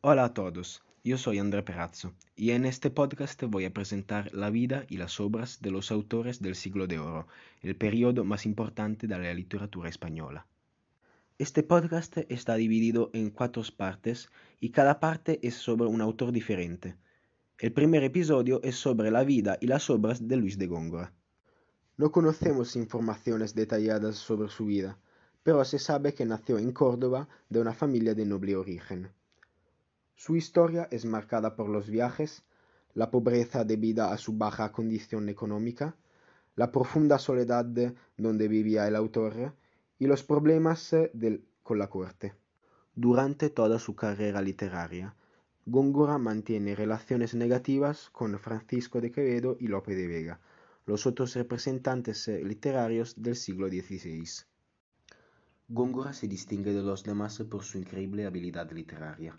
Hola 0.00 0.26
a 0.26 0.32
todos, 0.32 0.84
yo 1.02 1.18
soy 1.18 1.40
André 1.40 1.64
Perazzo 1.64 2.14
y 2.36 2.52
en 2.52 2.66
este 2.66 2.88
podcast 2.88 3.42
voy 3.42 3.64
a 3.64 3.72
presentar 3.72 4.32
la 4.32 4.48
vida 4.48 4.84
y 4.88 4.96
las 4.96 5.18
obras 5.18 5.60
de 5.60 5.72
los 5.72 5.90
autores 5.90 6.40
del 6.40 6.54
siglo 6.54 6.86
de 6.86 7.00
oro, 7.00 7.26
el 7.62 7.74
periodo 7.74 8.22
más 8.22 8.46
importante 8.46 9.08
de 9.08 9.18
la 9.18 9.34
literatura 9.34 9.88
española. 9.88 10.46
Este 11.38 11.64
podcast 11.64 12.16
está 12.28 12.54
dividido 12.54 13.10
en 13.12 13.30
cuatro 13.30 13.64
partes 13.76 14.30
y 14.60 14.70
cada 14.70 15.00
parte 15.00 15.40
es 15.42 15.56
sobre 15.56 15.88
un 15.88 16.00
autor 16.00 16.30
diferente. 16.30 16.94
El 17.58 17.72
primer 17.72 18.04
episodio 18.04 18.60
es 18.62 18.76
sobre 18.76 19.10
la 19.10 19.24
vida 19.24 19.58
y 19.60 19.66
las 19.66 19.90
obras 19.90 20.28
de 20.28 20.36
Luis 20.36 20.58
de 20.58 20.68
Góngora. 20.68 21.12
No 21.96 22.12
conocemos 22.12 22.76
informaciones 22.76 23.56
detalladas 23.56 24.14
sobre 24.14 24.48
su 24.48 24.66
vida, 24.66 24.96
pero 25.42 25.64
se 25.64 25.80
sabe 25.80 26.14
que 26.14 26.24
nació 26.24 26.60
en 26.60 26.70
Córdoba 26.70 27.28
de 27.48 27.60
una 27.60 27.74
familia 27.74 28.14
de 28.14 28.26
noble 28.26 28.54
origen. 28.54 29.10
Su 30.20 30.34
historia 30.34 30.88
es 30.90 31.04
marcada 31.04 31.54
por 31.54 31.68
los 31.68 31.88
viajes, 31.88 32.42
la 32.92 33.08
pobreza 33.08 33.62
debida 33.62 34.10
a 34.12 34.18
su 34.18 34.32
baja 34.36 34.72
condición 34.72 35.28
económica, 35.28 35.94
la 36.56 36.72
profunda 36.72 37.20
soledad 37.20 37.64
donde 38.16 38.48
vivía 38.48 38.88
el 38.88 38.96
autor 38.96 39.54
y 39.96 40.08
los 40.08 40.24
problemas 40.24 40.92
con 41.62 41.78
la 41.78 41.88
corte. 41.88 42.34
Durante 42.96 43.48
toda 43.48 43.78
su 43.78 43.94
carrera 43.94 44.42
literaria, 44.42 45.14
Góngora 45.66 46.18
mantiene 46.18 46.74
relaciones 46.74 47.36
negativas 47.36 48.10
con 48.10 48.36
Francisco 48.40 49.00
de 49.00 49.12
Quevedo 49.12 49.56
y 49.60 49.68
Lope 49.68 49.94
de 49.94 50.08
Vega, 50.08 50.40
los 50.84 51.06
otros 51.06 51.36
representantes 51.36 52.26
eh, 52.26 52.42
literarios 52.42 53.22
del 53.22 53.36
siglo 53.36 53.68
XVI. 53.68 54.26
Góngora 55.68 56.12
se 56.12 56.26
distingue 56.26 56.72
de 56.72 56.82
los 56.82 57.04
demás 57.04 57.38
por 57.48 57.62
su 57.62 57.78
increíble 57.78 58.26
habilidad 58.26 58.68
literaria. 58.72 59.38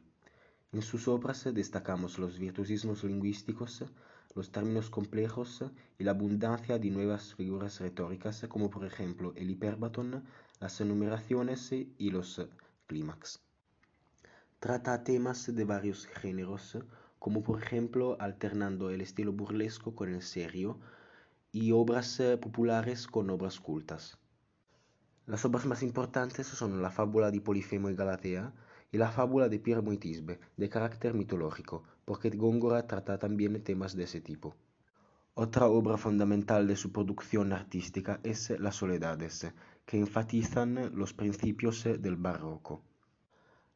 En 0.71 0.83
sus 0.83 1.07
obras 1.07 1.47
destacamos 1.51 2.19
los 2.19 2.37
virtuosismos 2.37 3.03
lingüísticos, 3.03 3.85
los 4.35 4.51
términos 4.51 4.91
complejos 4.91 5.63
y 5.97 6.03
la 6.03 6.11
abundancia 6.11 6.77
de 6.77 6.91
nuevas 6.91 7.33
figuras 7.33 7.79
retóricas 7.79 8.45
como 8.47 8.69
por 8.69 8.85
ejemplo 8.85 9.33
el 9.35 9.49
hiperbatón, 9.49 10.23
las 10.59 10.79
enumeraciones 10.79 11.71
y 11.71 12.11
los 12.11 12.47
clímax. 12.85 13.39
Trata 14.59 15.03
temas 15.03 15.55
de 15.55 15.65
varios 15.65 16.05
géneros, 16.05 16.77
como 17.17 17.41
por 17.41 17.63
ejemplo 17.63 18.17
alternando 18.19 18.91
el 18.91 19.01
estilo 19.01 19.33
burlesco 19.33 19.95
con 19.95 20.13
el 20.13 20.21
serio, 20.21 20.79
y 21.51 21.71
obras 21.71 22.19
eh, 22.19 22.37
populares 22.37 23.07
con 23.07 23.31
obras 23.31 23.59
cultas. 23.59 24.19
Las 25.25 25.45
obras 25.45 25.65
más 25.65 25.81
importantes 25.81 26.45
son 26.45 26.81
la 26.83 26.91
fábula 26.91 27.31
de 27.31 27.41
Polifemo 27.41 27.89
y 27.89 27.95
Galatea 27.95 28.53
y 28.91 28.97
la 28.97 29.11
fábula 29.11 29.49
de 29.49 29.59
Pierre 29.59 29.81
Moitisbe, 29.81 30.39
de 30.57 30.69
carácter 30.69 31.13
mitológico, 31.13 31.83
porque 32.05 32.29
Góngora 32.29 32.87
trata 32.87 33.19
también 33.19 33.63
temas 33.63 33.95
de 33.95 34.03
ese 34.03 34.21
tipo. 34.21 34.55
Otra 35.35 35.67
obra 35.67 35.97
fundamental 35.97 36.67
de 36.67 36.75
su 36.75 36.91
producción 36.91 37.53
artística 37.53 38.19
es 38.23 38.49
Las 38.59 38.77
Soledades, 38.77 39.47
que 39.85 39.97
enfatizan 39.97 40.91
los 40.95 41.13
principios 41.13 41.83
del 41.83 42.15
barroco. 42.15 42.81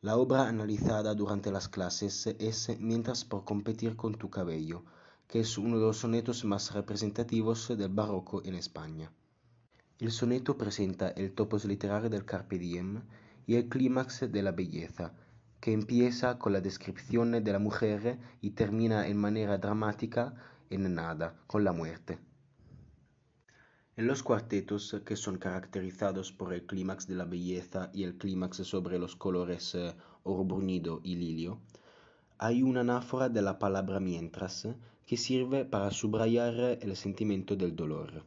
La 0.02 0.17
obra 0.17 0.50
analizada 0.50 1.16
durante 1.16 1.52
las 1.52 1.70
clases 1.70 2.27
es 2.27 2.77
Mientras 2.80 3.23
por 3.23 3.45
competir 3.45 3.95
con 3.95 4.16
tu 4.16 4.30
cabello, 4.30 4.83
que 5.27 5.39
es 5.39 5.58
uno 5.58 5.77
de 5.80 5.86
los 5.86 5.98
sonetos 5.98 6.44
más 6.44 6.73
representativos 6.73 7.70
del 7.70 7.89
barroco 7.89 8.44
en 8.44 8.55
España. 8.55 9.11
El 10.00 10.11
soneto 10.11 10.58
presenta 10.58 11.09
el 11.09 11.31
topos 11.31 11.64
literario 11.64 12.09
del 12.09 12.25
carpe 12.25 12.58
diem 12.59 13.02
y 13.45 13.55
el 13.55 13.69
clímax 13.69 14.31
de 14.31 14.41
la 14.41 14.52
belleza, 14.52 15.13
que 15.59 15.72
empieza 15.72 16.39
con 16.39 16.53
la 16.53 16.61
descripción 16.61 17.31
de 17.31 17.52
la 17.52 17.59
mujer 17.59 18.19
y 18.41 18.52
termina 18.52 19.08
en 19.08 19.17
manera 19.17 19.58
dramática 19.58 20.33
en 20.69 20.94
nada, 20.94 21.36
con 21.47 21.64
la 21.64 21.71
muerte. 21.71 22.19
En 23.95 24.08
los 24.08 24.23
cuartetos, 24.23 25.02
que 25.05 25.15
son 25.15 25.37
caracterizados 25.37 26.32
por 26.32 26.53
el 26.53 26.65
clímax 26.65 27.08
de 27.08 27.15
la 27.15 27.26
belleza 27.26 27.92
y 27.93 28.03
el 28.03 28.17
clímax 28.17 28.58
sobre 28.58 28.98
los 28.98 29.15
colores 29.15 29.76
eh, 29.76 29.95
oro 30.23 30.43
bruñido 30.43 30.99
y 31.03 31.15
lilio, 31.15 31.59
hay 32.39 32.64
una 32.64 32.82
anáfora 32.82 33.30
de 33.30 33.42
la 33.42 33.59
palabra 33.59 33.99
mientras 33.99 34.67
que 35.05 35.15
sirve 35.15 35.64
para 35.64 35.92
subrayar 35.92 36.55
el 36.82 36.95
sentimiento 36.95 37.55
del 37.55 37.76
dolor. 37.76 38.26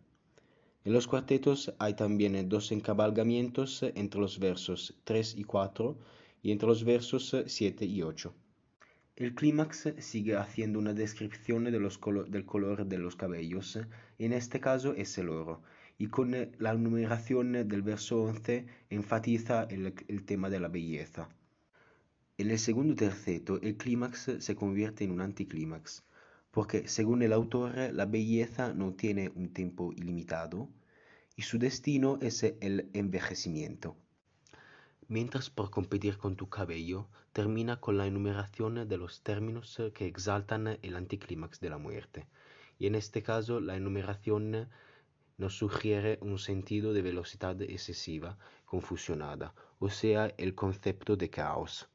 En 0.87 0.93
los 0.93 1.09
cuartetos 1.09 1.75
hay 1.81 1.95
también 1.95 2.49
dos 2.49 2.71
encabalgamientos 2.71 3.83
entre 3.97 4.21
los 4.21 4.39
versos 4.39 4.97
3 5.03 5.35
y 5.37 5.43
4 5.43 5.99
y 6.45 6.53
entre 6.53 6.69
los 6.69 6.85
versos 6.85 7.35
7 7.45 7.85
y 7.85 8.03
8. 8.03 8.33
El 9.17 9.35
clímax 9.35 9.95
sigue 9.99 10.37
haciendo 10.37 10.79
una 10.79 10.95
descripción 10.95 11.65
del 11.65 12.47
color 12.47 12.87
de 12.87 12.99
los 12.99 13.17
cabellos, 13.17 13.81
en 14.21 14.33
este 14.33 14.61
caso 14.61 14.95
es 14.95 15.19
el 15.19 15.31
oro, 15.31 15.61
y 15.99 16.07
con 16.07 16.37
la 16.61 16.75
numeración 16.75 17.51
del 17.51 17.83
verso 17.83 18.23
11 18.23 18.67
enfatiza 18.89 19.65
el, 19.65 19.93
el 20.07 20.25
tema 20.25 20.51
de 20.51 20.61
la 20.61 20.69
belleza. 20.69 21.29
En 22.39 22.49
el 22.49 22.61
segundo 22.61 22.95
terceto 22.95 23.61
el 23.61 23.77
clímax 23.77 24.37
se 24.39 24.55
convierte 24.55 25.03
en 25.03 25.11
un 25.11 25.21
anticlímax, 25.21 26.05
porque 26.57 26.89
según 26.89 27.21
el 27.21 27.35
autor 27.35 27.75
la 27.93 28.07
belleza 28.07 28.73
no 28.73 28.95
tiene 28.95 29.31
un 29.35 29.53
tiempo 29.53 29.93
ilimitado 29.93 30.71
y 31.37 31.43
su 31.43 31.59
destino 31.59 32.19
es 32.23 32.45
el 32.45 32.89
envejecimiento. 32.95 33.95
Mientras 35.07 35.51
por 35.51 35.69
competir 35.69 36.17
con 36.17 36.35
tu 36.35 36.49
cabello 36.49 37.11
termina 37.35 37.79
con 37.79 37.99
la 37.99 38.07
enumeración 38.07 38.89
de 38.89 38.97
los 38.97 39.23
términos 39.23 39.79
que 39.93 40.07
exaltan 40.07 40.79
el 40.81 40.97
anticlímax 40.97 41.61
de 41.61 41.69
la 41.69 41.77
muerte, 41.77 42.27
y 42.79 42.87
en 42.87 42.95
este 42.95 43.23
caso 43.23 43.61
la 43.61 43.77
enumeración 43.77 44.71
nos 45.37 45.59
sugiere 45.59 46.19
un 46.23 46.39
sentido 46.39 46.95
de 46.95 47.03
velocidad 47.03 47.61
excesiva 47.61 48.39
confusionada, 48.65 49.53
o 49.79 49.91
sea, 49.91 50.33
el 50.39 50.55
concepto 50.55 51.19
de 51.19 51.29
caos. 51.29 51.91